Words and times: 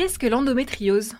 Qu'est-ce 0.00 0.18
que 0.18 0.26
l'endométriose? 0.26 1.12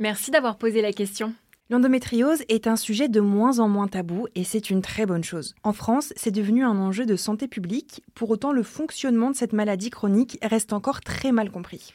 Merci 0.00 0.32
d'avoir 0.32 0.58
posé 0.58 0.82
la 0.82 0.92
question. 0.92 1.32
L'endométriose 1.70 2.42
est 2.48 2.66
un 2.66 2.74
sujet 2.74 3.08
de 3.08 3.20
moins 3.20 3.60
en 3.60 3.68
moins 3.68 3.86
tabou 3.86 4.26
et 4.34 4.42
c'est 4.42 4.68
une 4.68 4.82
très 4.82 5.06
bonne 5.06 5.22
chose. 5.22 5.54
En 5.62 5.72
France, 5.72 6.12
c'est 6.16 6.32
devenu 6.32 6.64
un 6.64 6.76
enjeu 6.76 7.06
de 7.06 7.14
santé 7.14 7.46
publique, 7.46 8.02
pour 8.16 8.30
autant 8.30 8.50
le 8.50 8.64
fonctionnement 8.64 9.30
de 9.30 9.36
cette 9.36 9.52
maladie 9.52 9.90
chronique 9.90 10.40
reste 10.42 10.72
encore 10.72 11.00
très 11.00 11.30
mal 11.30 11.52
compris. 11.52 11.94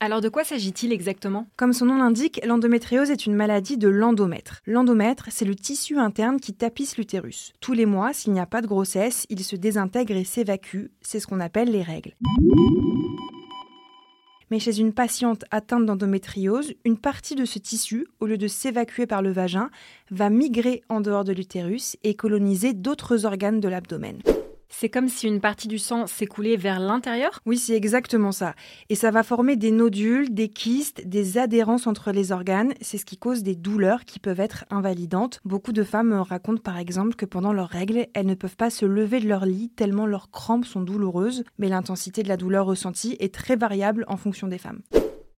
Alors 0.00 0.20
de 0.20 0.28
quoi 0.28 0.42
s'agit-il 0.42 0.92
exactement? 0.92 1.46
Comme 1.56 1.72
son 1.72 1.86
nom 1.86 1.98
l'indique, 1.98 2.40
l'endométriose 2.44 3.12
est 3.12 3.26
une 3.26 3.36
maladie 3.36 3.78
de 3.78 3.86
l'endomètre. 3.86 4.58
L'endomètre, 4.66 5.28
c'est 5.30 5.44
le 5.44 5.54
tissu 5.54 5.98
interne 5.98 6.40
qui 6.40 6.52
tapisse 6.52 6.96
l'utérus. 6.96 7.52
Tous 7.60 7.74
les 7.74 7.86
mois, 7.86 8.12
s'il 8.12 8.32
n'y 8.32 8.40
a 8.40 8.46
pas 8.46 8.60
de 8.60 8.66
grossesse, 8.66 9.24
il 9.30 9.44
se 9.44 9.54
désintègre 9.54 10.16
et 10.16 10.24
s'évacue. 10.24 10.86
C'est 11.00 11.20
ce 11.20 11.28
qu'on 11.28 11.38
appelle 11.38 11.70
les 11.70 11.82
règles. 11.82 12.16
Mais 14.52 14.58
chez 14.58 14.80
une 14.80 14.92
patiente 14.92 15.46
atteinte 15.50 15.86
d'endométriose, 15.86 16.74
une 16.84 16.98
partie 16.98 17.34
de 17.36 17.46
ce 17.46 17.58
tissu, 17.58 18.06
au 18.20 18.26
lieu 18.26 18.36
de 18.36 18.48
s'évacuer 18.48 19.06
par 19.06 19.22
le 19.22 19.32
vagin, 19.32 19.70
va 20.10 20.28
migrer 20.28 20.82
en 20.90 21.00
dehors 21.00 21.24
de 21.24 21.32
l'utérus 21.32 21.96
et 22.04 22.12
coloniser 22.12 22.74
d'autres 22.74 23.24
organes 23.24 23.60
de 23.60 23.68
l'abdomen. 23.68 24.18
C'est 24.74 24.88
comme 24.88 25.08
si 25.08 25.28
une 25.28 25.40
partie 25.40 25.68
du 25.68 25.78
sang 25.78 26.06
s'écoulait 26.06 26.56
vers 26.56 26.80
l'intérieur? 26.80 27.40
Oui, 27.46 27.58
c'est 27.58 27.76
exactement 27.76 28.32
ça. 28.32 28.54
Et 28.88 28.94
ça 28.94 29.10
va 29.10 29.22
former 29.22 29.54
des 29.56 29.70
nodules, 29.70 30.34
des 30.34 30.48
kystes, 30.48 31.06
des 31.06 31.38
adhérences 31.38 31.86
entre 31.86 32.10
les 32.10 32.32
organes. 32.32 32.74
C'est 32.80 32.98
ce 32.98 33.04
qui 33.04 33.18
cause 33.18 33.42
des 33.42 33.54
douleurs 33.54 34.04
qui 34.04 34.18
peuvent 34.18 34.40
être 34.40 34.64
invalidantes. 34.70 35.40
Beaucoup 35.44 35.72
de 35.72 35.84
femmes 35.84 36.12
racontent 36.12 36.62
par 36.62 36.78
exemple 36.78 37.14
que 37.14 37.26
pendant 37.26 37.52
leurs 37.52 37.68
règles, 37.68 38.06
elles 38.14 38.26
ne 38.26 38.34
peuvent 38.34 38.56
pas 38.56 38.70
se 38.70 38.86
lever 38.86 39.20
de 39.20 39.28
leur 39.28 39.46
lit 39.46 39.70
tellement 39.70 40.06
leurs 40.06 40.30
crampes 40.30 40.64
sont 40.64 40.82
douloureuses. 40.82 41.44
Mais 41.58 41.68
l'intensité 41.68 42.22
de 42.22 42.28
la 42.28 42.36
douleur 42.36 42.66
ressentie 42.66 43.16
est 43.20 43.32
très 43.32 43.56
variable 43.56 44.04
en 44.08 44.16
fonction 44.16 44.48
des 44.48 44.58
femmes. 44.58 44.80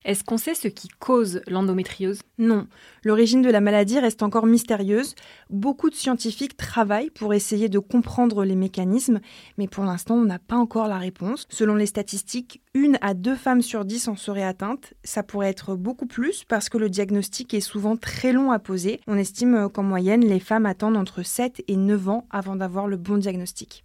Est-ce 0.05 0.25
qu'on 0.25 0.37
sait 0.37 0.55
ce 0.55 0.69
qui 0.69 0.89
cause 0.89 1.43
l'endométriose? 1.47 2.21
Non, 2.39 2.67
l'origine 3.05 3.43
de 3.43 3.51
la 3.51 3.61
maladie 3.61 3.99
reste 3.99 4.23
encore 4.23 4.47
mystérieuse. 4.47 5.15
Beaucoup 5.51 5.91
de 5.91 5.95
scientifiques 5.95 6.57
travaillent 6.57 7.11
pour 7.11 7.35
essayer 7.35 7.69
de 7.69 7.79
comprendre 7.79 8.45
les 8.45 8.57
mécanismes, 8.57 9.21
mais 9.59 9.69
pour 9.69 9.85
l'instant 9.85 10.17
on 10.17 10.25
n'a 10.25 10.39
pas 10.39 10.57
encore 10.57 10.89
la 10.89 10.99
réponse. 10.99 11.47
Selon 11.51 11.77
les 11.77 11.87
statistiques, 11.87 12.63
une 12.75 12.99
à 13.01 13.15
deux 13.15 13.37
femmes 13.37 13.63
sur 13.63 13.85
dix 13.85 14.09
en 14.09 14.17
seraient 14.17 14.43
atteintes. 14.43 14.95
Ça 15.05 15.23
pourrait 15.23 15.51
être 15.51 15.77
beaucoup 15.77 16.07
plus 16.07 16.45
parce 16.45 16.69
que 16.69 16.79
le 16.79 16.91
diagnostic 16.91 17.55
est 17.55 17.61
souvent 17.61 17.97
très 17.97 18.33
long 18.33 18.51
à 18.51 18.59
poser. 18.59 19.01
On 19.07 19.17
estime 19.17 19.69
qu'en 19.69 19.83
moyenne 19.83 20.25
les 20.25 20.41
femmes 20.41 20.67
attendent 20.67 20.97
entre 20.97 21.23
7 21.23 21.63
et 21.69 21.77
9 21.77 22.09
ans 22.09 22.27
avant 22.31 22.57
d'avoir 22.57 22.89
le 22.89 22.97
bon 22.97 23.19
diagnostic. 23.19 23.85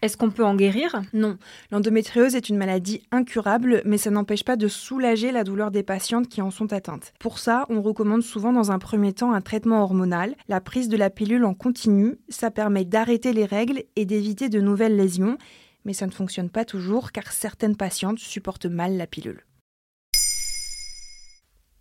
Est-ce 0.00 0.16
qu'on 0.16 0.30
peut 0.30 0.44
en 0.44 0.54
guérir? 0.54 1.02
Non. 1.12 1.38
L'endométriose 1.72 2.36
est 2.36 2.48
une 2.48 2.56
maladie 2.56 3.02
incurable, 3.10 3.82
mais 3.84 3.98
ça 3.98 4.10
n'empêche 4.10 4.44
pas 4.44 4.54
de 4.56 4.68
soulager 4.68 5.32
la 5.32 5.42
douleur 5.42 5.72
des 5.72 5.82
patientes 5.82 6.28
qui 6.28 6.40
en 6.40 6.52
sont 6.52 6.72
atteintes. 6.72 7.12
Pour 7.18 7.40
ça, 7.40 7.66
on 7.68 7.82
recommande 7.82 8.22
souvent 8.22 8.52
dans 8.52 8.70
un 8.70 8.78
premier 8.78 9.12
temps 9.12 9.32
un 9.32 9.40
traitement 9.40 9.82
hormonal. 9.82 10.36
La 10.46 10.60
prise 10.60 10.88
de 10.88 10.96
la 10.96 11.10
pilule 11.10 11.44
en 11.44 11.54
continu, 11.54 12.16
ça 12.28 12.52
permet 12.52 12.84
d'arrêter 12.84 13.32
les 13.32 13.44
règles 13.44 13.82
et 13.96 14.04
d'éviter 14.04 14.48
de 14.48 14.60
nouvelles 14.60 14.96
lésions, 14.96 15.36
mais 15.84 15.94
ça 15.94 16.06
ne 16.06 16.12
fonctionne 16.12 16.50
pas 16.50 16.64
toujours 16.64 17.10
car 17.10 17.32
certaines 17.32 17.76
patientes 17.76 18.20
supportent 18.20 18.66
mal 18.66 18.96
la 18.96 19.08
pilule. 19.08 19.44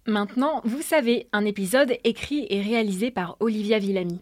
Maintenant, 0.08 0.62
vous 0.64 0.82
savez, 0.82 1.28
un 1.34 1.44
épisode 1.44 1.94
écrit 2.06 2.48
et 2.50 2.62
réalisé 2.62 3.12
par 3.12 3.36
Olivia 3.42 3.78
Villamy. 3.78 4.22